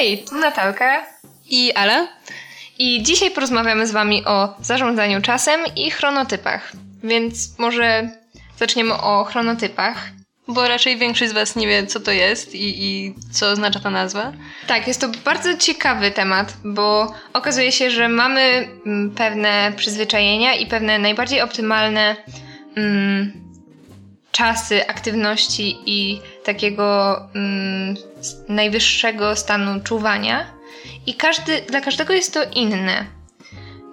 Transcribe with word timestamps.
Hej, 0.00 0.18
tu 0.18 0.34
Natalka 0.34 1.06
i 1.50 1.72
Ale. 1.72 2.08
I 2.78 3.02
dzisiaj 3.02 3.30
porozmawiamy 3.30 3.86
z 3.86 3.92
Wami 3.92 4.24
o 4.24 4.54
zarządzaniu 4.60 5.22
czasem 5.22 5.60
i 5.76 5.90
chronotypach. 5.90 6.72
Więc 7.04 7.58
może 7.58 8.10
zaczniemy 8.58 8.94
o 8.94 9.24
chronotypach. 9.24 10.10
Bo 10.48 10.68
raczej 10.68 10.96
większość 10.96 11.30
z 11.30 11.34
Was 11.34 11.56
nie 11.56 11.66
wie, 11.66 11.86
co 11.86 12.00
to 12.00 12.12
jest 12.12 12.54
i, 12.54 12.84
i 12.84 13.14
co 13.32 13.50
oznacza 13.50 13.80
ta 13.80 13.90
nazwa. 13.90 14.32
Tak, 14.66 14.88
jest 14.88 15.00
to 15.00 15.08
bardzo 15.24 15.56
ciekawy 15.56 16.10
temat, 16.10 16.56
bo 16.64 17.14
okazuje 17.32 17.72
się, 17.72 17.90
że 17.90 18.08
mamy 18.08 18.68
mm, 18.86 19.10
pewne 19.10 19.72
przyzwyczajenia 19.76 20.54
i 20.54 20.66
pewne 20.66 20.98
najbardziej 20.98 21.40
optymalne 21.40 22.16
mm, 22.76 23.32
czasy 24.32 24.88
aktywności 24.88 25.76
i 25.86 26.20
takiego 26.44 27.16
mm, 27.34 27.96
najwyższego 28.48 29.36
stanu 29.36 29.80
czuwania. 29.80 30.46
I 31.06 31.14
każdy, 31.14 31.62
dla 31.62 31.80
każdego 31.80 32.12
jest 32.12 32.34
to 32.34 32.40
inne. 32.54 33.06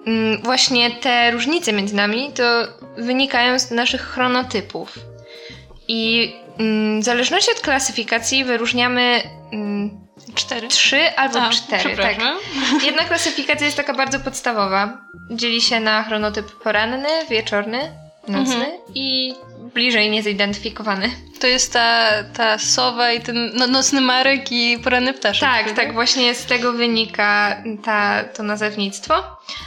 Mm, 0.06 0.42
właśnie 0.42 0.90
te 0.90 1.30
różnice 1.30 1.72
między 1.72 1.94
nami 1.94 2.32
to 2.32 2.42
wynikają 2.96 3.58
z 3.58 3.70
naszych 3.70 4.00
chronotypów. 4.00 4.98
I 5.88 6.32
mm, 6.58 7.00
w 7.00 7.04
zależności 7.04 7.52
od 7.52 7.60
klasyfikacji 7.60 8.44
wyróżniamy 8.44 9.22
mm, 9.52 9.90
cztery. 10.34 10.68
Trzy 10.68 11.16
albo 11.16 11.40
A, 11.40 11.50
cztery. 11.50 11.96
Tak. 11.96 12.16
Jedna 12.86 13.04
klasyfikacja 13.04 13.66
jest 13.66 13.76
taka 13.76 13.94
bardzo 13.94 14.20
podstawowa. 14.20 14.98
Dzieli 15.30 15.60
się 15.60 15.80
na 15.80 16.02
chronotyp 16.02 16.62
poranny, 16.62 17.08
wieczorny, 17.30 17.78
nocny 18.28 18.54
mhm. 18.54 18.80
i 18.94 19.34
bliżej 19.74 20.10
niezidentyfikowany. 20.10 21.10
To 21.40 21.46
jest 21.46 21.72
ta, 21.72 22.10
ta 22.34 22.58
sowa 22.58 23.12
i 23.12 23.20
ten 23.20 23.52
no, 23.54 23.66
nocny 23.66 24.00
marek 24.00 24.52
i 24.52 24.78
poranny 24.78 25.14
ptaszek. 25.14 25.48
Tak, 25.48 25.72
tak, 25.72 25.92
właśnie 25.92 26.34
z 26.34 26.46
tego 26.46 26.72
wynika 26.72 27.56
ta, 27.84 28.24
to 28.24 28.42
nazewnictwo. 28.42 29.14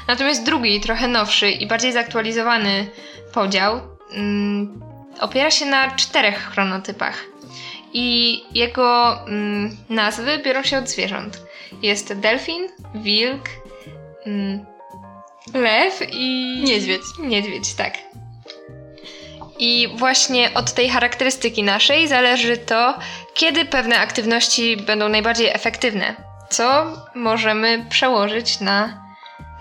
Natomiast 0.07 0.43
drugi, 0.43 0.79
trochę 0.79 1.07
nowszy 1.07 1.49
i 1.49 1.67
bardziej 1.67 1.91
zaktualizowany 1.91 2.87
podział 3.33 3.79
mm, 4.13 4.81
opiera 5.19 5.51
się 5.51 5.65
na 5.65 5.91
czterech 5.95 6.37
chronotypach. 6.37 7.25
I 7.93 8.39
jego 8.53 9.19
mm, 9.27 9.77
nazwy 9.89 10.37
biorą 10.45 10.63
się 10.63 10.77
od 10.77 10.89
zwierząt. 10.89 11.41
Jest 11.81 12.13
delfin, 12.13 12.67
wilk, 12.95 13.49
mm, 14.25 14.65
lew 15.53 16.01
i... 16.11 16.61
Niedźwiedź. 16.63 17.01
Niedźwiedź, 17.19 17.73
tak. 17.73 17.93
I 19.61 19.87
właśnie 19.95 20.53
od 20.53 20.73
tej 20.73 20.89
charakterystyki 20.89 21.63
naszej 21.63 22.07
zależy 22.07 22.57
to, 22.57 22.97
kiedy 23.33 23.65
pewne 23.65 23.99
aktywności 23.99 24.77
będą 24.77 25.09
najbardziej 25.09 25.47
efektywne, 25.47 26.15
co 26.49 26.85
możemy 27.15 27.85
przełożyć 27.89 28.59
na 28.59 29.01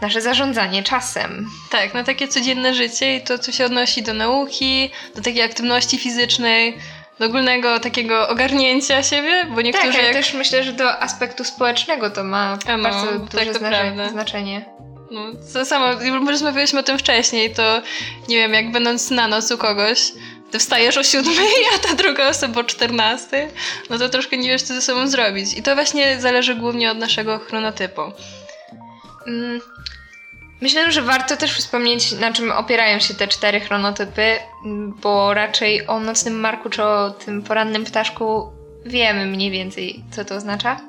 nasze 0.00 0.20
zarządzanie 0.20 0.82
czasem. 0.82 1.46
Tak, 1.70 1.94
na 1.94 2.04
takie 2.04 2.28
codzienne 2.28 2.74
życie 2.74 3.16
i 3.16 3.20
to, 3.20 3.38
co 3.38 3.52
się 3.52 3.64
odnosi 3.64 4.02
do 4.02 4.14
nauki, 4.14 4.90
do 5.16 5.22
takiej 5.22 5.42
aktywności 5.42 5.98
fizycznej, 5.98 6.78
do 7.18 7.26
ogólnego 7.26 7.80
takiego 7.80 8.28
ogarnięcia 8.28 9.02
siebie, 9.02 9.46
bo 9.54 9.62
niektórzy... 9.62 9.92
Tak, 9.92 10.02
jak... 10.02 10.12
też 10.12 10.34
myślę, 10.34 10.64
że 10.64 10.72
do 10.72 11.02
aspektu 11.02 11.44
społecznego 11.44 12.10
to 12.10 12.24
ma 12.24 12.58
no, 12.68 12.78
bardzo 12.78 13.06
tak, 13.06 13.44
duże 13.44 13.60
tak, 13.60 14.10
znaczenie. 14.10 14.64
No, 15.10 15.20
to 15.52 15.64
samo, 15.64 15.86
rozmawialiśmy 16.28 16.80
o 16.80 16.82
tym 16.82 16.98
wcześniej, 16.98 17.54
to 17.54 17.82
nie 18.28 18.36
wiem, 18.36 18.52
jak 18.52 18.72
będąc 18.72 19.10
na 19.10 19.28
noc 19.28 19.50
u 19.50 19.58
kogoś, 19.58 20.12
ty 20.50 20.58
wstajesz 20.58 20.96
o 20.96 21.02
siódmej, 21.02 21.48
a 21.74 21.78
ta 21.78 21.94
druga 21.94 22.28
osoba 22.28 22.60
o 22.60 22.64
czternastej, 22.64 23.48
no 23.90 23.98
to 23.98 24.08
troszkę 24.08 24.36
nie 24.36 24.48
wiesz, 24.48 24.62
co 24.62 24.74
ze 24.74 24.82
sobą 24.82 25.08
zrobić. 25.08 25.58
I 25.58 25.62
to 25.62 25.74
właśnie 25.74 26.20
zależy 26.20 26.54
głównie 26.54 26.90
od 26.90 26.98
naszego 26.98 27.38
chronotypu. 27.38 28.00
Mm. 29.26 29.60
Myślę, 30.60 30.92
że 30.92 31.02
warto 31.02 31.36
też 31.36 31.58
wspomnieć, 31.58 32.12
na 32.12 32.32
czym 32.32 32.52
opierają 32.52 32.98
się 32.98 33.14
te 33.14 33.28
cztery 33.28 33.60
chronotypy, 33.60 34.36
bo 35.02 35.34
raczej 35.34 35.86
o 35.86 36.00
nocnym 36.00 36.40
marku 36.40 36.70
czy 36.70 36.84
o 36.84 37.10
tym 37.10 37.42
porannym 37.42 37.84
ptaszku 37.84 38.52
wiemy 38.86 39.26
mniej 39.26 39.50
więcej, 39.50 40.04
co 40.10 40.24
to 40.24 40.34
oznacza. 40.34 40.80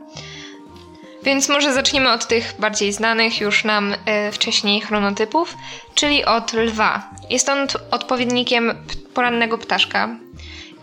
Więc 1.24 1.50
może 1.50 1.74
zaczniemy 1.74 2.12
od 2.12 2.28
tych 2.28 2.54
bardziej 2.60 2.94
znanych 2.94 3.42
już 3.42 3.64
nam 3.64 3.96
e, 4.06 4.32
wcześniej 4.32 4.82
chronotypów, 4.82 5.56
czyli 5.96 6.26
od 6.26 6.54
lwa. 6.54 7.10
Jest 7.30 7.50
on 7.50 7.68
odpowiednikiem 7.92 8.74
porannego 9.14 9.58
ptaszka, 9.58 10.10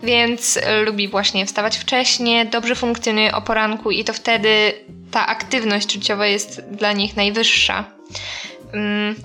więc 0.03 0.59
lubi 0.85 1.07
właśnie 1.07 1.45
wstawać 1.45 1.77
wcześnie, 1.77 2.45
dobrze 2.45 2.75
funkcjonuje 2.75 3.35
o 3.35 3.41
poranku 3.41 3.91
i 3.91 4.03
to 4.03 4.13
wtedy 4.13 4.73
ta 5.11 5.27
aktywność 5.27 5.93
życiowa 5.93 6.27
jest 6.27 6.61
dla 6.71 6.93
nich 6.93 7.15
najwyższa. 7.15 7.85
Mm. 8.73 9.15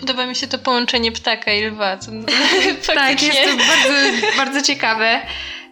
Podoba 0.00 0.26
mi 0.26 0.34
się 0.36 0.46
to 0.46 0.58
połączenie 0.58 1.12
ptaka 1.12 1.52
i 1.52 1.64
lwa. 1.64 1.98
Co... 1.98 2.10
tak, 2.94 3.22
jest 3.22 3.38
to 3.42 3.56
bardzo, 3.56 4.26
bardzo 4.36 4.62
ciekawe. 4.62 5.20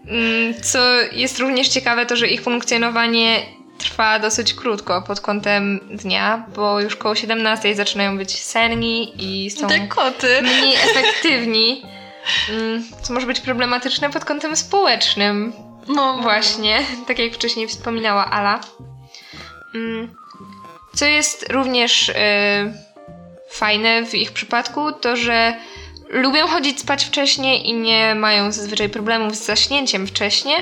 Mm, 0.07 0.55
co 0.63 0.79
jest 1.13 1.39
również 1.39 1.69
ciekawe, 1.69 2.07
to 2.07 2.17
że 2.17 2.29
ich 2.29 2.43
funkcjonowanie 2.43 3.43
trwa 3.81 4.19
dosyć 4.19 4.55
krótko 4.55 5.03
pod 5.03 5.21
kątem 5.21 5.81
dnia, 5.91 6.47
bo 6.57 6.81
już 6.81 6.97
koło 6.97 7.15
17 7.15 7.75
zaczynają 7.75 8.19
być 8.19 8.43
senni 8.43 9.13
i 9.19 9.51
są 9.51 9.69
Te 9.69 9.81
koty. 9.81 10.43
mniej 10.43 10.75
efektywni, 10.75 11.83
mm, 12.51 12.85
co 13.03 13.13
może 13.13 13.27
być 13.27 13.41
problematyczne 13.41 14.11
pod 14.11 14.25
kątem 14.25 14.57
społecznym. 14.57 15.53
No 15.89 16.19
właśnie, 16.19 16.83
tak 17.07 17.19
jak 17.19 17.33
wcześniej 17.33 17.69
wspominała 17.69 18.31
Ala. 18.31 18.61
Mm, 19.75 20.15
co 20.95 21.05
jest 21.05 21.53
również 21.53 22.09
y, 22.09 22.15
fajne 23.51 24.07
w 24.07 24.15
ich 24.15 24.33
przypadku, 24.33 24.93
to 24.93 25.17
że 25.17 25.57
lubią 26.09 26.47
chodzić 26.47 26.81
spać 26.81 27.05
wcześnie 27.05 27.63
i 27.63 27.73
nie 27.75 28.15
mają 28.15 28.53
zazwyczaj 28.53 28.89
problemów 28.89 29.37
z 29.37 29.45
zaśnięciem 29.47 30.07
wcześnie 30.07 30.55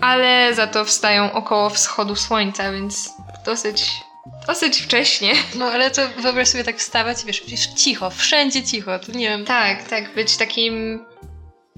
ale 0.00 0.54
za 0.54 0.66
to 0.66 0.84
wstają 0.84 1.32
około 1.32 1.70
wschodu 1.70 2.16
słońca, 2.16 2.72
więc 2.72 3.10
dosyć 3.46 3.92
Dosyć 4.46 4.80
wcześnie. 4.80 5.32
No 5.54 5.66
ale 5.66 5.90
to 5.90 6.02
wyobraź 6.08 6.48
sobie 6.48 6.64
tak 6.64 6.78
wstawać 6.78 7.22
i 7.22 7.26
wiesz, 7.26 7.42
wiesz, 7.46 7.66
cicho, 7.66 8.10
wszędzie 8.10 8.62
cicho, 8.62 8.98
to 8.98 9.12
nie 9.12 9.28
wiem. 9.28 9.44
Tak, 9.44 9.88
tak, 9.88 10.14
być 10.14 10.36
takim 10.36 11.04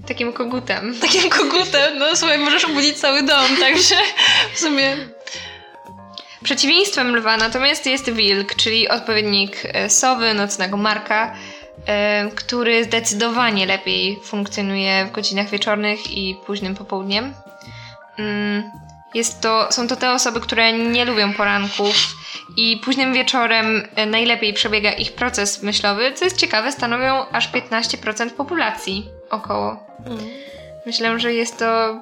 takim 0.07 0.33
kogutem. 0.33 0.95
Takim 1.01 1.29
kogutem, 1.29 1.97
no 1.97 2.15
słuchaj, 2.15 2.37
możesz 2.37 2.65
obudzić 2.65 2.97
cały 2.97 3.23
dom, 3.23 3.57
także 3.59 3.95
w 4.53 4.59
sumie... 4.59 4.97
Przeciwieństwem 6.43 7.15
lwa 7.15 7.37
natomiast 7.37 7.85
jest 7.85 8.11
wilk, 8.11 8.55
czyli 8.55 8.89
odpowiednik 8.89 9.57
e, 9.63 9.89
sowy, 9.89 10.33
nocnego 10.33 10.77
marka, 10.77 11.35
e, 11.85 12.29
który 12.35 12.83
zdecydowanie 12.83 13.65
lepiej 13.65 14.19
funkcjonuje 14.23 15.05
w 15.05 15.11
godzinach 15.11 15.49
wieczornych 15.49 16.11
i 16.11 16.35
późnym 16.45 16.75
popołudniem. 16.75 17.33
Mm, 18.17 18.71
jest 19.13 19.41
to, 19.41 19.67
są 19.71 19.87
to 19.87 19.95
te 19.95 20.11
osoby, 20.11 20.39
które 20.39 20.73
nie 20.73 21.05
lubią 21.05 21.33
poranków 21.33 21.95
i 22.57 22.81
późnym 22.83 23.13
wieczorem 23.13 23.87
e, 23.95 24.05
najlepiej 24.05 24.53
przebiega 24.53 24.91
ich 24.91 25.13
proces 25.13 25.63
myślowy, 25.63 26.13
co 26.13 26.25
jest 26.25 26.37
ciekawe, 26.37 26.71
stanowią 26.71 27.25
aż 27.31 27.51
15% 27.51 28.29
populacji 28.29 29.09
około. 29.29 29.77
Mm. 30.05 30.19
Myślę, 30.85 31.19
że 31.19 31.33
jest 31.33 31.59
to 31.59 31.99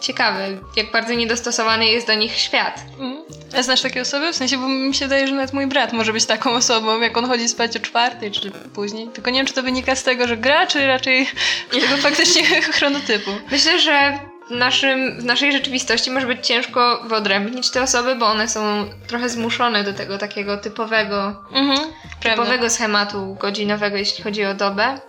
ciekawe, 0.00 0.48
jak 0.76 0.90
bardzo 0.90 1.14
niedostosowany 1.14 1.86
jest 1.86 2.06
do 2.06 2.14
nich 2.14 2.38
świat. 2.38 2.84
Mm. 2.98 3.22
A 3.58 3.62
znasz 3.62 3.82
takie 3.82 4.00
osoby? 4.00 4.32
W 4.32 4.36
sensie, 4.36 4.58
bo 4.58 4.68
mi 4.68 4.94
się 4.94 5.04
wydaje, 5.04 5.28
że 5.28 5.34
nawet 5.34 5.52
mój 5.52 5.66
brat 5.66 5.92
może 5.92 6.12
być 6.12 6.26
taką 6.26 6.50
osobą, 6.50 7.00
jak 7.00 7.16
on 7.16 7.26
chodzi 7.26 7.48
spać 7.48 7.76
o 7.76 7.80
czwartej 7.80 8.30
czy 8.30 8.50
później. 8.50 9.08
Tylko 9.08 9.30
nie 9.30 9.38
wiem, 9.38 9.46
czy 9.46 9.54
to 9.54 9.62
wynika 9.62 9.94
z 9.96 10.02
tego, 10.02 10.28
że 10.28 10.36
gra, 10.36 10.66
czy 10.66 10.86
raczej 10.86 11.26
z 11.70 11.80
tego 11.80 11.96
faktycznie 12.08 12.42
chronotypu. 12.76 13.30
Myślę, 13.50 13.80
że 13.80 14.18
naszym, 14.50 15.20
w 15.20 15.24
naszej 15.24 15.52
rzeczywistości 15.52 16.10
może 16.10 16.26
być 16.26 16.46
ciężko 16.46 17.02
wyodrębnić 17.04 17.70
te 17.70 17.82
osoby, 17.82 18.14
bo 18.14 18.26
one 18.26 18.48
są 18.48 18.84
trochę 19.06 19.28
zmuszone 19.28 19.84
do 19.84 19.92
tego 19.92 20.18
takiego 20.18 20.56
typowego, 20.56 21.44
mhm, 21.52 21.78
typowego 22.20 22.70
schematu 22.70 23.34
godzinowego, 23.40 23.96
jeśli 23.96 24.24
chodzi 24.24 24.44
o 24.44 24.54
dobę. 24.54 25.00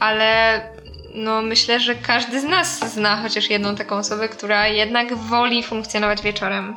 Ale 0.00 0.60
no 1.14 1.42
myślę, 1.42 1.80
że 1.80 1.94
każdy 1.94 2.40
z 2.40 2.44
nas 2.44 2.92
zna 2.92 3.16
chociaż 3.16 3.50
jedną 3.50 3.76
taką 3.76 3.96
osobę, 3.96 4.28
która 4.28 4.68
jednak 4.68 5.14
woli 5.14 5.62
funkcjonować 5.62 6.22
wieczorem. 6.22 6.74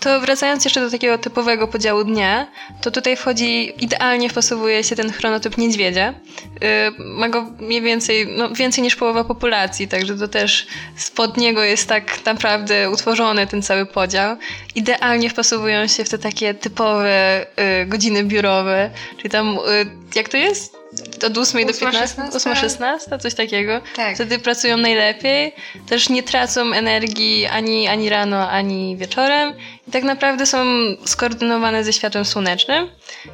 To 0.00 0.20
wracając 0.20 0.64
jeszcze 0.64 0.80
do 0.80 0.90
takiego 0.90 1.18
typowego 1.18 1.68
podziału 1.68 2.04
dnia, 2.04 2.46
to 2.80 2.90
tutaj 2.90 3.16
wchodzi, 3.16 3.72
idealnie 3.84 4.28
wpasowuje 4.28 4.84
się 4.84 4.96
ten 4.96 5.12
chronotyp 5.12 5.58
niedźwiedzia. 5.58 6.14
Yy, 6.60 7.04
ma 7.04 7.28
go 7.28 7.46
mniej 7.60 7.82
więcej, 7.82 8.26
no 8.36 8.50
więcej 8.50 8.84
niż 8.84 8.96
połowa 8.96 9.24
populacji, 9.24 9.88
także 9.88 10.16
to 10.16 10.28
też 10.28 10.66
spod 10.96 11.36
niego 11.36 11.62
jest 11.62 11.88
tak 11.88 12.24
naprawdę 12.24 12.90
utworzony 12.90 13.46
ten 13.46 13.62
cały 13.62 13.86
podział. 13.86 14.36
Idealnie 14.74 15.30
wpasowują 15.30 15.86
się 15.86 16.04
w 16.04 16.08
te 16.08 16.18
takie 16.18 16.54
typowe 16.54 17.46
yy, 17.56 17.86
godziny 17.86 18.24
biurowe, 18.24 18.90
czyli 19.16 19.30
tam, 19.30 19.54
yy, 19.54 19.90
jak 20.14 20.28
to 20.28 20.36
jest? 20.36 20.78
Od 21.26 21.38
8 21.38 21.66
do 21.66 21.70
8, 21.70 21.80
15, 21.80 22.16
16? 22.32 22.78
8-16, 23.10 23.18
coś 23.18 23.34
takiego. 23.34 23.80
Tak. 23.96 24.14
Wtedy 24.14 24.38
pracują 24.38 24.76
najlepiej, 24.76 25.54
też 25.88 26.08
nie 26.08 26.22
tracą 26.22 26.72
energii 26.72 27.46
ani, 27.46 27.88
ani 27.88 28.08
rano, 28.08 28.50
ani 28.50 28.96
wieczorem 28.96 29.54
i 29.88 29.90
tak 29.90 30.02
naprawdę 30.02 30.46
są 30.46 30.66
skoordynowane 31.04 31.84
ze 31.84 31.92
światłem 31.92 32.24
słonecznym. 32.24 32.88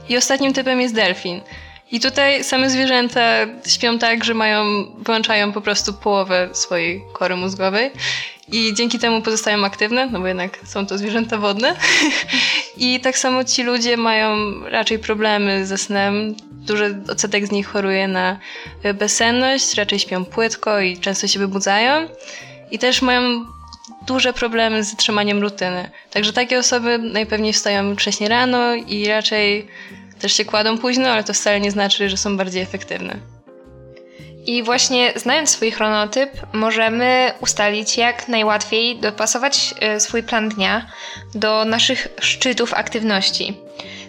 I 0.09 0.17
ostatnim 0.17 0.53
typem 0.53 0.81
jest 0.81 0.95
delfin. 0.95 1.41
I 1.94 2.00
tutaj 2.00 2.44
same 2.44 2.70
zwierzęta 2.70 3.20
śpią 3.67 3.99
tak, 3.99 4.25
że 4.25 4.35
mają, 4.35 4.64
wyłączają 4.99 5.52
po 5.52 5.61
prostu 5.61 5.93
połowę 5.93 6.49
swojej 6.52 7.02
kory 7.12 7.37
mózgowej 7.37 7.91
i 8.52 8.75
dzięki 8.75 8.99
temu 8.99 9.23
pozostają 9.23 9.64
aktywne, 9.64 10.06
no 10.06 10.20
bo 10.20 10.26
jednak 10.26 10.58
są 10.64 10.87
to 10.87 10.99
zwierzęta 10.99 11.38
wodne. 11.38 11.76
I 12.76 13.00
tak 13.00 13.19
samo 13.19 13.44
ci 13.44 13.62
ludzie 13.62 13.96
mają 13.96 14.37
raczej 14.64 14.99
problemy 14.99 15.67
ze 15.67 15.79
snem. 15.79 16.35
Duży 16.50 17.02
odsetek 17.08 17.46
z 17.46 17.50
nich 17.50 17.67
choruje 17.67 18.08
na 18.08 18.38
bezsenność, 18.94 19.75
raczej 19.75 19.99
śpią 19.99 20.25
płytko 20.25 20.81
i 20.81 20.99
często 20.99 21.29
się 21.29 21.38
wybudzają. 21.38 22.08
I 22.70 22.79
też 22.79 23.02
mają 23.02 23.44
duże 24.06 24.32
problemy 24.32 24.85
z 24.85 24.90
zatrzymaniem 24.90 25.43
rutyny. 25.43 25.90
Także 26.11 26.32
takie 26.32 26.58
osoby 26.58 26.99
najpewniej 26.99 27.52
wstają 27.52 27.97
wcześniej 27.97 28.29
rano 28.29 28.75
i 28.75 29.06
raczej 29.08 29.67
też 30.25 30.32
się 30.32 30.44
kładą 30.44 30.79
późno, 30.79 31.09
ale 31.09 31.25
to 31.25 31.32
wcale 31.32 31.61
nie 31.61 31.71
znaczy, 31.71 32.09
że 32.09 32.17
są 32.17 32.37
bardziej 32.37 32.62
efektywne. 32.62 33.17
I 34.47 34.62
właśnie 34.62 35.12
znając 35.17 35.50
swój 35.50 35.71
chronotyp, 35.71 36.31
możemy 36.53 37.32
ustalić, 37.41 37.97
jak 37.97 38.29
najłatwiej 38.29 38.99
dopasować 39.00 39.75
e, 39.81 40.00
swój 40.00 40.23
plan 40.23 40.49
dnia 40.49 40.87
do 41.35 41.65
naszych 41.65 42.09
szczytów 42.21 42.75
aktywności. 42.75 43.56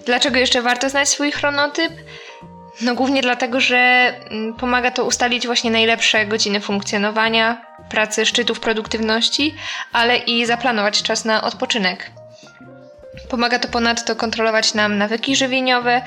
Dlaczego 0.06 0.38
jeszcze 0.38 0.62
warto 0.62 0.90
znać 0.90 1.10
swój 1.10 1.32
chronotyp? 1.32 1.92
No 2.82 2.96
głównie 2.96 3.22
dlatego, 3.22 3.60
że 3.60 4.14
mm, 4.30 4.54
pomaga 4.54 4.92
to 4.92 5.06
ustalić 5.06 5.46
właśnie 5.46 5.72
najlepsze 5.72 6.26
godziny 6.26 6.62
funkcjonowania, 6.62 7.66
pracy 7.90 8.26
szczytów 8.26 8.60
produktywności, 8.60 9.56
ale 9.94 10.18
i 10.18 10.46
zaplanować 10.46 11.04
czas 11.04 11.26
na 11.26 11.44
odpoczynek. 11.44 12.12
Pomaga 13.30 13.60
to 13.60 13.68
ponadto 13.68 14.16
kontrolować 14.16 14.74
nam 14.74 14.98
nawyki 14.98 15.36
żywieniowe, 15.36 16.02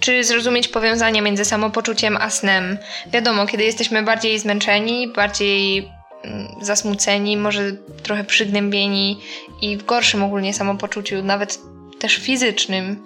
czy 0.00 0.24
zrozumieć 0.24 0.68
powiązanie 0.68 1.22
między 1.22 1.44
samopoczuciem 1.44 2.16
a 2.16 2.30
snem. 2.30 2.78
Wiadomo, 3.06 3.46
kiedy 3.46 3.64
jesteśmy 3.64 4.02
bardziej 4.02 4.38
zmęczeni, 4.38 5.08
bardziej 5.08 5.88
mm, 6.24 6.48
zasmuceni, 6.60 7.36
może 7.36 7.72
trochę 8.02 8.24
przygnębieni 8.24 9.20
i 9.62 9.76
w 9.76 9.84
gorszym 9.84 10.22
ogólnie 10.22 10.54
samopoczuciu, 10.54 11.22
nawet 11.22 11.58
też 11.98 12.16
fizycznym, 12.16 13.04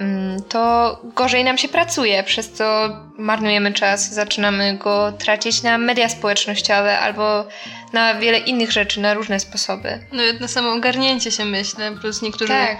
mm, 0.00 0.42
to 0.42 0.98
gorzej 1.14 1.44
nam 1.44 1.58
się 1.58 1.68
pracuje, 1.68 2.22
przez 2.22 2.52
co 2.52 2.88
marnujemy 3.18 3.72
czas, 3.72 4.14
zaczynamy 4.14 4.78
go 4.78 5.12
tracić 5.12 5.62
na 5.62 5.78
media 5.78 6.08
społecznościowe 6.08 6.98
albo 6.98 7.44
na 7.92 8.14
wiele 8.14 8.38
innych 8.38 8.72
rzeczy, 8.72 9.00
na 9.00 9.14
różne 9.14 9.40
sposoby. 9.40 9.98
No 10.12 10.22
na 10.40 10.48
samo 10.48 10.72
ogarnięcie 10.72 11.30
się 11.30 11.44
myślę, 11.44 11.92
plus 12.00 12.22
niektórzy... 12.22 12.52
Tak. 12.52 12.78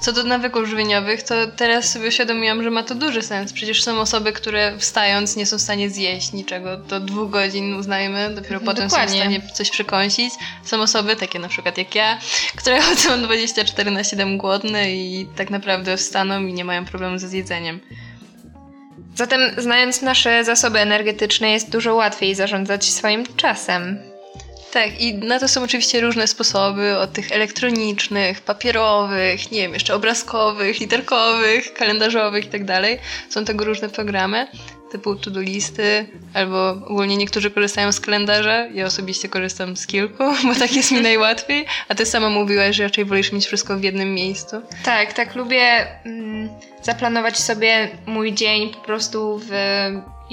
Co 0.00 0.12
do 0.12 0.24
nawyków 0.24 0.68
żywieniowych, 0.68 1.22
to 1.22 1.34
teraz 1.46 1.92
sobie 1.92 2.08
uświadomiłam, 2.08 2.62
że 2.62 2.70
ma 2.70 2.82
to 2.82 2.94
duży 2.94 3.22
sens. 3.22 3.52
Przecież 3.52 3.82
są 3.82 4.00
osoby, 4.00 4.32
które 4.32 4.78
wstając 4.78 5.36
nie 5.36 5.46
są 5.46 5.58
w 5.58 5.60
stanie 5.60 5.90
zjeść 5.90 6.32
niczego 6.32 6.76
do 6.76 7.00
dwóch 7.00 7.30
godzin, 7.30 7.74
uznajmy, 7.74 8.30
dopiero 8.34 8.60
potem 8.60 8.76
są 8.76 8.88
w 8.88 8.90
Dokładnie. 8.90 9.20
stanie 9.20 9.40
coś 9.54 9.70
przekąsić. 9.70 10.34
Są 10.64 10.80
osoby, 10.80 11.16
takie 11.16 11.38
na 11.38 11.48
przykład 11.48 11.78
jak 11.78 11.94
ja, 11.94 12.18
które 12.56 12.80
chodzą 12.80 13.22
24 13.22 13.90
na 13.90 14.04
7 14.04 14.38
głodne 14.38 14.92
i 14.92 15.26
tak 15.36 15.50
naprawdę 15.50 15.96
wstaną 15.96 16.46
i 16.46 16.52
nie 16.52 16.64
mają 16.64 16.84
problemu 16.84 17.18
ze 17.18 17.28
zjedzeniem. 17.28 17.80
Zatem, 19.14 19.40
znając 19.58 20.02
nasze 20.02 20.44
zasoby 20.44 20.78
energetyczne, 20.78 21.50
jest 21.50 21.70
dużo 21.70 21.94
łatwiej 21.94 22.34
zarządzać 22.34 22.84
swoim 22.84 23.24
czasem. 23.36 24.09
Tak, 24.72 25.00
i 25.00 25.14
na 25.14 25.38
to 25.38 25.48
są 25.48 25.62
oczywiście 25.62 26.00
różne 26.00 26.26
sposoby, 26.26 26.98
od 26.98 27.12
tych 27.12 27.32
elektronicznych, 27.32 28.40
papierowych, 28.40 29.50
nie 29.50 29.60
wiem, 29.60 29.74
jeszcze 29.74 29.94
obrazkowych, 29.94 30.80
literkowych, 30.80 31.74
kalendarzowych 31.74 32.44
i 32.44 32.48
tak. 32.48 32.98
Są 33.28 33.44
tego 33.44 33.64
różne 33.64 33.88
programy, 33.88 34.46
typu 34.90 35.16
to-do 35.16 35.40
listy, 35.40 36.06
albo 36.34 36.70
ogólnie 36.70 37.16
niektórzy 37.16 37.50
korzystają 37.50 37.92
z 37.92 38.00
kalendarza. 38.00 38.66
Ja 38.66 38.86
osobiście 38.86 39.28
korzystam 39.28 39.76
z 39.76 39.86
kilku, 39.86 40.24
bo 40.48 40.54
tak 40.54 40.76
jest 40.76 40.92
mi 40.92 41.00
najłatwiej. 41.00 41.66
A 41.88 41.94
ty 41.94 42.06
sama 42.06 42.30
mówiłaś, 42.30 42.76
że 42.76 42.82
raczej 42.82 43.04
wolisz 43.04 43.32
mieć 43.32 43.46
wszystko 43.46 43.76
w 43.76 43.82
jednym 43.82 44.14
miejscu. 44.14 44.62
Tak, 44.84 45.12
tak 45.12 45.34
lubię 45.34 45.86
mm, 46.04 46.48
zaplanować 46.82 47.38
sobie 47.38 47.88
mój 48.06 48.32
dzień 48.32 48.70
po 48.70 48.80
prostu 48.80 49.40
w 49.44 49.52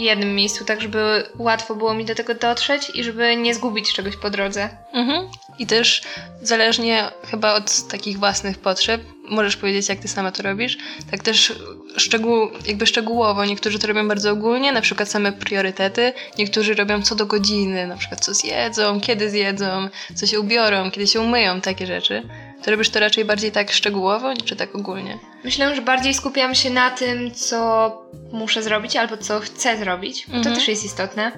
jednym 0.04 0.36
miejscu, 0.36 0.66
tak 0.66 0.82
żeby 0.82 1.24
łatwo 1.38 1.76
było 1.76 1.94
mi 1.94 2.06
do 2.06 2.16
tego 2.16 2.36
dotrzeć 2.36 2.92
i 2.96 3.04
żeby 3.04 3.36
nie 3.36 3.56
zgubić 3.56 3.94
czegoś 3.94 4.16
po 4.18 4.30
drodze. 4.30 4.70
Mhm. 4.94 5.28
I 5.60 5.68
też 5.68 6.02
zależnie 6.42 7.12
chyba 7.32 7.54
od 7.54 7.88
takich 7.88 8.20
własnych 8.20 8.58
potrzeb, 8.58 9.02
możesz 9.30 9.58
powiedzieć, 9.58 9.90
jak 9.90 10.00
ty 10.00 10.08
sama 10.08 10.32
to 10.32 10.44
robisz, 10.44 10.78
tak 11.12 11.24
też 11.24 11.54
szczegół, 11.98 12.50
jakby 12.68 12.88
szczegółowo. 12.88 13.46
Niektórzy 13.46 13.80
to 13.80 13.88
robią 13.88 14.08
bardzo 14.08 14.32
ogólnie, 14.32 14.72
na 14.72 14.82
przykład 14.82 15.10
same 15.10 15.32
priorytety. 15.32 16.14
Niektórzy 16.38 16.74
robią 16.74 17.02
co 17.02 17.16
do 17.16 17.26
godziny, 17.26 17.88
na 17.88 17.98
przykład 17.98 18.26
co 18.26 18.34
zjedzą, 18.34 19.02
kiedy 19.02 19.30
zjedzą, 19.30 19.90
co 20.16 20.28
się 20.28 20.40
ubiorą, 20.40 20.92
kiedy 20.92 21.08
się 21.08 21.22
umyją, 21.22 21.62
takie 21.62 21.88
rzeczy. 21.88 22.24
To 22.64 22.72
robisz 22.72 22.90
to 22.90 23.00
raczej 23.00 23.26
bardziej 23.26 23.52
tak 23.52 23.72
szczegółowo, 23.72 24.34
czy 24.46 24.56
tak 24.56 24.76
ogólnie? 24.76 25.18
Myślę, 25.44 25.76
że 25.76 25.82
bardziej 25.82 26.14
skupiam 26.14 26.56
się 26.56 26.70
na 26.70 26.90
tym, 26.92 27.32
co 27.36 27.92
muszę 28.32 28.64
zrobić 28.64 28.96
albo 28.96 29.18
co 29.18 29.40
chcę 29.40 29.78
zrobić. 29.78 30.26
To 30.26 30.34
Mhm. 30.34 30.56
też 30.56 30.68
jest 30.68 30.86
istotne. 30.86 31.32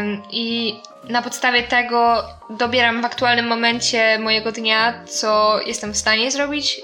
Ym, 0.00 0.22
I 0.30 0.74
na 1.08 1.22
podstawie 1.22 1.62
tego 1.62 2.24
dobieram 2.50 3.02
w 3.02 3.04
aktualnym 3.04 3.46
momencie 3.46 4.18
mojego 4.18 4.52
dnia, 4.52 5.04
co 5.06 5.60
jestem 5.66 5.92
w 5.92 5.96
stanie 5.96 6.30
zrobić. 6.30 6.80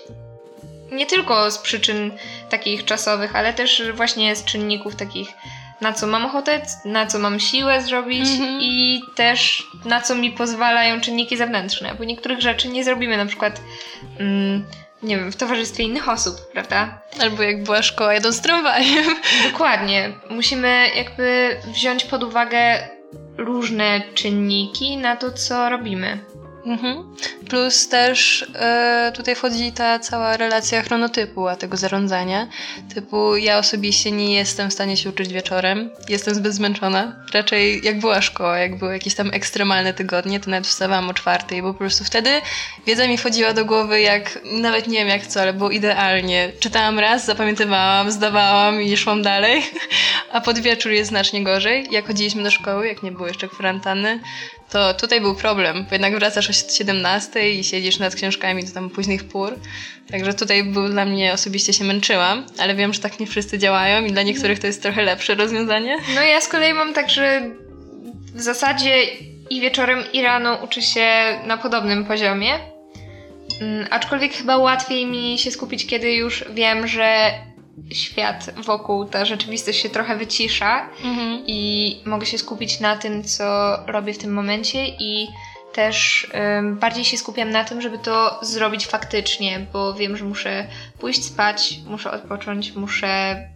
Nie 0.92 1.06
tylko 1.06 1.50
z 1.50 1.58
przyczyn 1.58 2.12
takich 2.50 2.84
czasowych, 2.84 3.36
ale 3.36 3.52
też 3.52 3.82
właśnie 3.94 4.36
z 4.36 4.44
czynników 4.44 4.96
takich, 4.96 5.28
na 5.80 5.92
co 5.92 6.06
mam 6.06 6.26
ochotę, 6.26 6.62
na 6.84 7.06
co 7.06 7.19
mam 7.19 7.40
siłę 7.40 7.82
zrobić 7.82 8.28
Mhm. 8.28 8.58
i 8.62 9.00
też 9.14 9.66
na 9.84 10.00
co 10.00 10.14
mi 10.14 10.30
pozwalają 10.30 11.00
czynniki 11.00 11.36
zewnętrzne, 11.36 11.94
bo 11.94 12.04
niektórych 12.04 12.40
rzeczy 12.40 12.69
nie 12.69 12.84
zrobimy 12.84 13.16
na 13.16 13.26
przykład. 13.26 13.60
Mm, 14.20 14.64
nie 15.02 15.16
wiem, 15.16 15.32
w 15.32 15.36
towarzystwie 15.36 15.84
innych 15.84 16.08
osób, 16.08 16.34
prawda? 16.52 16.98
Albo 17.20 17.42
jak 17.42 17.62
była 17.62 17.82
szkoła 17.82 18.14
jadąc 18.14 18.42
tramwajem. 18.42 19.04
Dokładnie. 19.52 20.10
Musimy 20.30 20.86
jakby 20.96 21.56
wziąć 21.66 22.04
pod 22.04 22.22
uwagę 22.24 22.88
różne 23.36 24.00
czynniki 24.14 24.96
na 24.96 25.17
to, 25.17 25.32
co 25.32 25.69
robimy. 25.69 26.19
Mhm. 26.65 27.17
Plus 27.48 27.88
też 27.88 28.46
e, 28.55 29.12
tutaj 29.17 29.34
wchodzi 29.34 29.72
ta 29.72 29.98
cała 29.98 30.36
relacja 30.36 30.82
chronotypu, 30.82 31.48
a 31.48 31.56
tego 31.56 31.77
zarządzania. 31.77 32.46
Typu 32.94 33.36
ja 33.36 33.58
osobiście 33.58 34.12
nie 34.12 34.34
jestem 34.34 34.70
w 34.70 34.72
stanie 34.72 34.96
się 34.96 35.08
uczyć 35.08 35.32
wieczorem, 35.32 35.91
jestem 36.08 36.34
zbyt 36.34 36.55
zmęczona. 36.55 37.17
Raczej 37.34 37.84
jak 37.84 38.00
była 38.00 38.20
szkoła, 38.22 38.58
jak 38.58 38.79
były 38.79 38.93
jakieś 38.93 39.15
tam 39.15 39.31
ekstremalne 39.32 39.94
tygodnie, 39.94 40.41
to 40.41 40.50
nawet 40.50 40.67
wstawałam 40.67 41.10
o 41.10 41.15
czwartej, 41.15 41.62
bo 41.62 41.72
po 41.72 41.79
prostu 41.79 42.05
wtedy 42.05 42.31
wiedza 42.86 43.06
mi 43.06 43.19
wchodziła 43.19 43.53
do 43.53 43.65
głowy 43.65 44.00
jak, 44.00 44.38
nawet 44.44 44.88
nie 44.88 44.98
wiem 44.98 45.08
jak 45.08 45.27
co, 45.27 45.41
ale 45.41 45.53
było 45.53 45.70
idealnie. 45.70 46.53
Czytałam 46.60 46.98
raz, 46.98 47.24
zapamiętywałam, 47.24 48.10
zdawałam 48.10 48.82
i 48.82 48.96
szłam 48.96 49.22
dalej, 49.22 49.62
a 50.32 50.41
pod 50.41 50.58
wieczór 50.58 50.93
jest 50.93 51.08
znacznie 51.08 51.44
gorzej. 51.44 51.87
Jak 51.91 52.06
chodziliśmy 52.06 52.43
do 52.43 52.51
szkoły, 52.51 52.89
jak 52.89 53.03
nie 53.03 53.13
było 53.13 53.27
jeszcze 53.29 53.49
kwarantanny, 53.49 54.20
to 54.70 54.94
tutaj 54.94 55.20
był 55.20 55.35
problem, 55.35 55.85
bo 55.85 55.94
jednak 55.94 56.15
wracasz 56.15 56.51
o 56.51 56.53
17 56.53 57.51
i 57.53 57.65
siedzisz 57.65 57.99
nad 57.99 58.15
książkami 58.15 58.65
do 58.65 58.73
tam 58.73 58.91
późnych 58.91 59.25
pór. 59.25 59.58
Także 60.11 60.35
tutaj 60.35 60.65
był 60.65 60.89
dla 60.89 61.05
mnie, 61.05 61.32
osobiście 61.32 61.73
się 61.73 61.85
męczyłam, 61.85 62.47
ale 62.58 62.75
wiem, 62.75 62.94
że 62.94 63.01
tak 63.01 63.20
nie 63.20 63.27
wszyscy 63.27 63.58
działają 63.58 64.05
i 64.05 64.13
dla 64.13 64.23
niektórych 64.23 64.58
to 64.58 64.67
jest 64.67 64.82
trochę 64.82 65.03
lepsze 65.03 65.35
rozwiązanie. 65.35 65.97
No 66.15 66.23
ja 66.23 66.41
z 66.41 66.49
kolei 66.49 66.75
mam 66.75 66.94
tak, 66.94 67.11
że 67.11 67.51
w 68.35 68.41
zasadzie 68.41 69.05
i 69.51 69.61
wieczorem, 69.61 70.05
i 70.13 70.23
rano 70.23 70.55
uczę 70.65 70.82
się 70.82 71.06
na 71.47 71.56
podobnym 71.56 72.05
poziomie. 72.05 72.58
Mm, 73.61 73.87
Aczkolwiek 73.91 74.32
chyba 74.32 74.56
łatwiej 74.56 75.06
mi 75.06 75.39
się 75.39 75.51
skupić, 75.51 75.87
kiedy 75.87 76.13
już 76.13 76.44
wiem, 76.55 76.87
że 76.87 77.31
świat 77.93 78.51
wokół, 78.65 79.05
ta 79.05 79.25
rzeczywistość 79.25 79.82
się 79.82 79.89
trochę 79.91 80.17
wycisza 80.17 80.89
Mhm. 81.05 81.43
i 81.47 82.03
mogę 82.05 82.27
się 82.27 82.39
skupić 82.39 82.81
na 82.81 82.97
tym, 82.97 83.25
co 83.25 83.77
robię 83.87 84.13
w 84.15 84.19
tym 84.19 84.32
momencie 84.32 84.89
i 84.89 85.29
też 85.73 86.27
ym, 86.58 86.77
bardziej 86.79 87.05
się 87.05 87.19
skupiam 87.19 87.51
na 87.51 87.65
tym, 87.65 87.81
żeby 87.81 87.99
to 87.99 88.39
zrobić 88.43 88.87
faktycznie, 88.87 89.67
bo 89.73 89.94
wiem, 89.94 90.17
że 90.17 90.25
muszę 90.25 90.67
pójść 90.99 91.25
spać, 91.25 91.79
muszę 91.87 92.11
odpocząć, 92.11 92.73
muszę, 92.73 93.49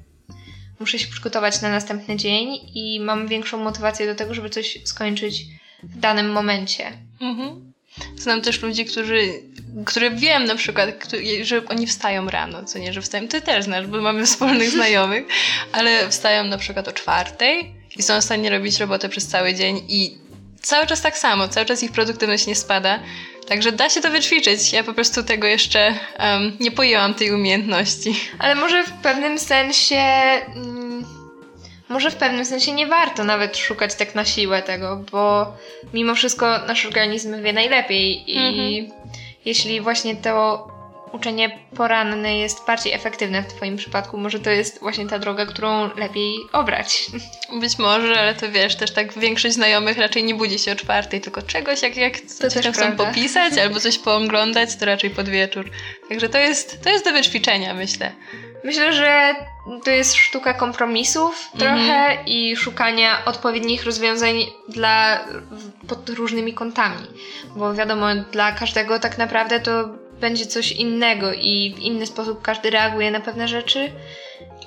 muszę 0.81 0.99
się 0.99 1.09
przygotować 1.09 1.63
na 1.63 1.71
następny 1.71 2.17
dzień 2.17 2.49
i 2.75 3.01
mam 3.01 3.29
większą 3.29 3.59
motywację 3.59 4.07
do 4.07 4.15
tego, 4.15 4.35
żeby 4.35 4.51
coś 4.51 4.79
skończyć 4.85 5.45
w 5.83 5.99
danym 5.99 6.33
momencie. 6.33 6.93
Mhm. 7.21 7.73
Znam 8.17 8.43
też 8.43 8.63
ludzi, 8.63 8.85
którzy 8.85 9.43
które 9.87 10.11
wiem 10.11 10.45
na 10.45 10.55
przykład, 10.55 10.91
że 11.43 11.67
oni 11.69 11.87
wstają 11.87 12.31
rano, 12.31 12.65
co 12.65 12.79
nie, 12.79 12.93
że 12.93 13.03
wstają, 13.03 13.29
ty 13.29 13.41
też 13.41 13.65
znasz, 13.65 13.87
bo 13.87 14.01
mamy 14.01 14.27
wspólnych 14.27 14.71
znajomych, 14.77 15.25
ale 15.73 16.11
wstają 16.11 16.45
na 16.45 16.59
przykład 16.59 16.89
o 16.89 16.93
czwartej 16.93 17.75
i 17.97 18.03
są 18.03 18.21
w 18.21 18.25
stanie 18.25 18.51
robić 18.51 18.81
robotę 18.81 19.09
przez 19.09 19.27
cały 19.29 19.55
dzień 19.55 19.83
i 19.89 20.19
cały 20.63 20.87
czas 20.87 21.01
tak 21.01 21.19
samo, 21.19 21.49
cały 21.49 21.67
czas 21.67 21.83
ich 21.83 21.93
produktywność 21.93 22.47
nie 22.47 22.55
spada. 22.55 23.01
Także 23.49 23.73
da 23.73 23.91
się 23.91 24.01
to 24.01 24.11
wyćwiczyć. 24.11 24.73
Ja 24.73 24.85
po 24.85 24.95
prostu 24.95 25.23
tego 25.23 25.47
jeszcze 25.47 25.95
um, 26.19 26.57
nie 26.61 26.71
pojęłam 26.71 27.15
tej 27.15 27.33
umiejętności. 27.33 28.15
Ale 28.39 28.55
może 28.55 28.85
w 28.85 28.93
pewnym 28.93 29.39
sensie. 29.39 29.97
Mm, 29.97 31.05
może 31.89 32.11
w 32.11 32.17
pewnym 32.17 32.45
sensie 32.45 32.73
nie 32.73 32.87
warto 32.87 33.25
nawet 33.25 33.57
szukać 33.57 33.95
tak 33.95 34.15
na 34.15 34.25
siłę 34.25 34.63
tego, 34.63 35.05
bo 35.13 35.55
mimo 35.95 36.15
wszystko 36.15 36.59
nasz 36.67 36.87
organizm 36.87 37.43
wie 37.43 37.53
najlepiej 37.53 38.31
i 38.31 38.39
mhm. 38.39 39.02
Jeśli 39.45 39.81
właśnie 39.81 40.17
to 40.17 40.69
uczenie 41.13 41.59
poranne 41.77 42.39
jest 42.39 42.67
bardziej 42.67 42.93
efektywne 42.93 43.43
w 43.43 43.47
Twoim 43.47 43.77
przypadku. 43.77 44.19
Może 44.19 44.41
to 44.41 44.51
jest 44.51 44.81
właśnie 44.81 45.07
ta 45.07 45.19
droga, 45.19 45.47
którą 45.47 45.91
lepiej 45.97 46.35
obrać. 46.53 47.07
Być 47.61 47.79
może, 47.79 48.21
ale 48.21 48.35
to 48.35 48.51
wiesz, 48.51 48.77
też 48.77 48.91
tak 48.91 49.19
większość 49.19 49.55
znajomych 49.55 49.99
raczej 49.99 50.25
nie 50.25 50.35
budzi 50.35 50.59
się 50.59 50.73
o 50.73 50.77
czwartej, 50.77 51.21
tylko 51.21 51.43
czegoś, 51.43 51.83
jak, 51.83 51.97
jak 51.97 52.21
to 52.21 52.51
coś 52.51 52.67
chcą 52.67 52.73
prawda. 52.73 53.05
popisać 53.05 53.59
albo 53.59 53.81
coś 53.81 53.99
pooglądać, 53.99 54.77
to 54.77 54.87
raczej 54.87 55.11
pod 55.11 55.29
wieczór. 55.29 55.71
Także 56.09 56.29
to 56.29 56.39
jest, 56.39 56.83
to 56.83 56.91
jest 56.91 57.05
do 57.05 57.13
wyćwiczenia, 57.13 57.75
myślę. 57.75 58.13
Myślę, 58.65 58.93
że 58.93 59.35
to 59.85 59.91
jest 59.91 60.15
sztuka 60.15 60.55
kompromisów 60.55 61.51
trochę 61.59 61.75
mm 61.75 62.27
i 62.27 62.57
szukania 62.57 63.25
odpowiednich 63.25 63.85
rozwiązań 63.85 64.47
dla 64.69 65.25
pod 65.89 66.09
różnymi 66.09 66.55
kątami. 66.55 67.07
Bo 67.57 67.75
wiadomo, 67.75 68.07
dla 68.33 68.53
każdego 68.53 68.99
tak 68.99 69.19
naprawdę 69.19 69.61
to 69.61 69.89
będzie 70.21 70.47
coś 70.47 70.73
innego 70.73 71.33
i 71.33 71.75
w 71.77 71.79
inny 71.79 72.07
sposób 72.07 72.43
każdy 72.43 72.71
reaguje 72.71 73.11
na 73.11 73.21
pewne 73.21 73.49
rzeczy. 73.49 73.93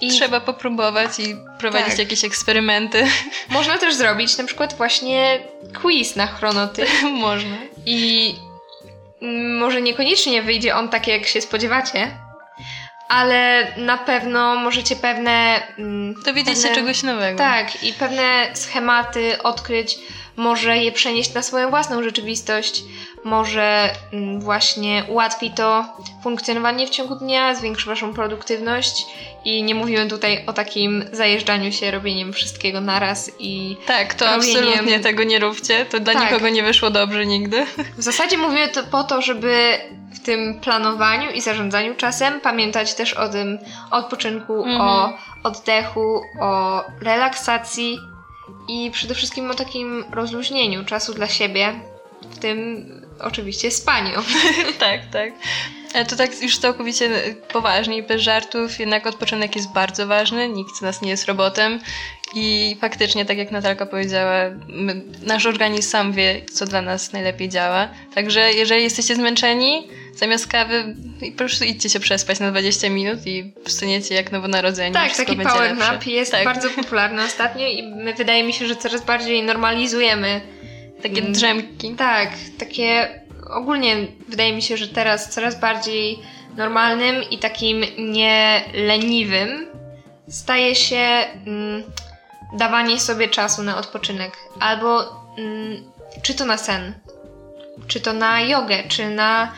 I 0.01 0.09
Trzeba 0.09 0.39
popróbować 0.39 1.19
i 1.19 1.35
prowadzić 1.59 1.89
tak. 1.89 1.99
jakieś 1.99 2.25
eksperymenty. 2.25 3.07
Można 3.49 3.77
też 3.77 3.95
zrobić 3.95 4.37
na 4.37 4.43
przykład 4.43 4.73
właśnie 4.77 5.39
quiz 5.81 6.15
na 6.15 6.27
chronotyp. 6.27 6.89
Można. 7.11 7.57
I 7.85 8.35
może 9.59 9.81
niekoniecznie 9.81 10.41
wyjdzie 10.41 10.75
on 10.75 10.89
tak, 10.89 11.07
jak 11.07 11.25
się 11.25 11.41
spodziewacie, 11.41 12.11
ale 13.07 13.67
na 13.77 13.97
pewno 13.97 14.55
możecie 14.55 14.95
pewne. 14.95 15.61
Mm, 15.77 16.13
Dowiedzieć 16.25 16.61
się 16.61 16.75
czegoś 16.75 17.03
nowego. 17.03 17.37
Tak, 17.37 17.83
i 17.83 17.93
pewne 17.93 18.23
schematy 18.53 19.43
odkryć, 19.43 19.97
może 20.35 20.77
je 20.77 20.91
przenieść 20.91 21.33
na 21.33 21.41
swoją 21.41 21.69
własną 21.69 22.03
rzeczywistość, 22.03 22.83
może 23.23 23.89
mm, 24.13 24.41
właśnie 24.41 25.03
ułatwi 25.07 25.51
to 25.51 25.85
funkcjonowanie 26.23 26.87
w 26.87 26.89
ciągu 26.89 27.15
dnia, 27.15 27.55
zwiększy 27.55 27.85
Waszą 27.85 28.13
produktywność 28.13 29.05
i 29.45 29.63
nie 29.63 29.75
mówimy 29.75 30.07
tutaj 30.07 30.43
o 30.47 30.53
takim 30.53 31.05
zajeżdżaniu 31.11 31.71
się, 31.71 31.91
robieniem 31.91 32.33
wszystkiego 32.33 32.81
naraz 32.81 33.31
i. 33.39 33.77
Tak, 33.87 34.13
to 34.13 34.25
robieniem... 34.25 34.63
absolutnie 34.63 34.99
tego 34.99 35.23
nie 35.23 35.39
róbcie. 35.39 35.85
To 35.85 35.99
dla 35.99 36.13
tak. 36.13 36.23
nikogo 36.23 36.49
nie 36.49 36.63
wyszło 36.63 36.89
dobrze 36.89 37.25
nigdy. 37.25 37.65
W 37.97 38.03
zasadzie 38.03 38.37
mówimy 38.37 38.67
to 38.67 38.83
po 38.83 39.03
to, 39.03 39.21
żeby 39.21 39.77
w 40.13 40.19
tym 40.19 40.59
planowaniu 40.59 41.31
i 41.31 41.41
zarządzaniu 41.41 41.95
czasem 41.95 42.41
pamiętać 42.41 42.93
też 42.93 43.13
o 43.13 43.29
tym 43.29 43.59
odpoczynku, 43.91 44.63
mhm. 44.63 44.81
o 44.81 45.17
oddechu, 45.43 46.21
o 46.41 46.83
relaksacji 47.01 47.99
i 48.67 48.91
przede 48.91 49.15
wszystkim 49.15 49.51
o 49.51 49.53
takim 49.53 50.05
rozluźnieniu 50.11 50.85
czasu 50.85 51.13
dla 51.13 51.27
siebie, 51.27 51.73
w 52.31 52.39
tym 52.39 52.85
oczywiście 53.19 53.71
spaniu. 53.71 54.21
tak, 54.79 54.99
tak. 55.11 55.33
Ale 55.93 56.05
to 56.05 56.15
tak 56.15 56.41
już 56.41 56.57
całkowicie 56.57 57.09
poważnie 57.53 58.03
bez 58.03 58.21
żartów, 58.21 58.79
jednak 58.79 59.07
odpoczynek 59.07 59.55
jest 59.55 59.73
bardzo 59.73 60.07
ważny, 60.07 60.49
nikt 60.49 60.75
z 60.77 60.81
nas 60.81 61.01
nie 61.01 61.09
jest 61.09 61.25
robotem 61.25 61.79
i 62.33 62.77
faktycznie, 62.81 63.25
tak 63.25 63.37
jak 63.37 63.51
Natalka 63.51 63.85
powiedziała, 63.85 64.33
my, 64.67 65.01
nasz 65.21 65.45
organizm 65.45 65.89
sam 65.89 66.13
wie, 66.13 66.41
co 66.53 66.65
dla 66.65 66.81
nas 66.81 67.13
najlepiej 67.13 67.49
działa. 67.49 67.89
Także 68.15 68.53
jeżeli 68.53 68.83
jesteście 68.83 69.15
zmęczeni, 69.15 69.87
zamiast 70.15 70.47
kawy 70.47 70.95
po 71.31 71.37
prostu 71.37 71.65
idźcie 71.65 71.89
się 71.89 71.99
przespać 71.99 72.39
na 72.39 72.51
20 72.51 72.89
minut 72.89 73.27
i 73.27 73.53
wstaniecie 73.65 74.15
jak 74.15 74.31
nowonarodzeni. 74.31 74.93
Tak, 74.93 75.15
taki 75.15 75.35
power 75.35 75.77
nap 75.77 76.07
jest 76.07 76.31
tak. 76.31 76.45
bardzo 76.45 76.69
popularny 76.69 77.23
ostatnio 77.23 77.67
i 77.67 77.83
my, 77.83 78.13
wydaje 78.13 78.43
mi 78.43 78.53
się, 78.53 78.67
że 78.67 78.75
coraz 78.75 79.05
bardziej 79.05 79.43
normalizujemy 79.43 80.41
takie 81.09 81.21
mm, 81.21 81.33
drzemki. 81.33 81.95
Tak, 81.95 82.29
takie 82.59 83.09
ogólnie 83.49 83.95
wydaje 84.29 84.53
mi 84.53 84.61
się, 84.61 84.77
że 84.77 84.87
teraz 84.87 85.29
coraz 85.29 85.59
bardziej 85.59 86.19
normalnym 86.57 87.23
i 87.31 87.37
takim 87.37 87.85
nieleniwym 87.97 89.67
staje 90.29 90.75
się 90.75 90.97
mm, 91.47 91.83
dawanie 92.57 92.99
sobie 92.99 93.27
czasu 93.27 93.63
na 93.63 93.77
odpoczynek. 93.77 94.37
Albo 94.59 95.21
mm, 95.37 95.83
czy 96.21 96.33
to 96.33 96.45
na 96.45 96.57
sen, 96.57 96.93
czy 97.87 97.99
to 97.99 98.13
na 98.13 98.41
jogę, 98.41 98.83
czy 98.87 99.09
na 99.09 99.51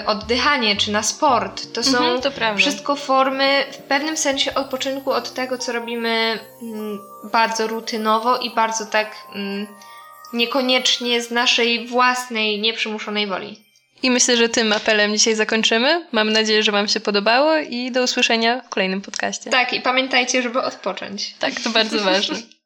y, 0.00 0.06
oddychanie, 0.06 0.76
czy 0.76 0.92
na 0.92 1.02
sport. 1.02 1.72
To 1.72 1.82
są 1.82 1.98
mhm, 1.98 2.20
to 2.20 2.30
wszystko 2.56 2.96
formy 2.96 3.64
w 3.72 3.76
pewnym 3.76 4.16
sensie 4.16 4.54
odpoczynku 4.54 5.12
od 5.12 5.34
tego, 5.34 5.58
co 5.58 5.72
robimy 5.72 6.38
mm, 6.62 6.98
bardzo 7.32 7.66
rutynowo 7.66 8.38
i 8.38 8.54
bardzo 8.54 8.86
tak 8.86 9.16
mm, 9.34 9.66
niekoniecznie 10.32 11.22
z 11.22 11.30
naszej 11.30 11.86
własnej, 11.86 12.60
nieprzymuszonej 12.60 13.26
woli. 13.26 13.56
I 14.02 14.10
myślę, 14.10 14.36
że 14.36 14.48
tym 14.48 14.72
apelem 14.72 15.12
dzisiaj 15.12 15.34
zakończymy. 15.34 16.06
Mam 16.12 16.32
nadzieję, 16.32 16.62
że 16.62 16.72
Wam 16.72 16.88
się 16.88 17.00
podobało 17.00 17.56
i 17.56 17.90
do 17.90 18.02
usłyszenia 18.02 18.60
w 18.60 18.68
kolejnym 18.68 19.00
podcaście. 19.00 19.50
Tak, 19.50 19.72
i 19.72 19.80
pamiętajcie, 19.80 20.42
żeby 20.42 20.62
odpocząć. 20.62 21.34
Tak, 21.38 21.60
to 21.60 21.70
bardzo 21.70 22.00
ważne. 22.00 22.36